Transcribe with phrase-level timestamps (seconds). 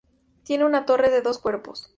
[0.41, 1.87] Tiene una torre de dos cuerpos.